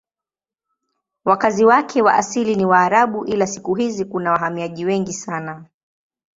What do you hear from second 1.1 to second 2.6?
Wakazi wake wa asili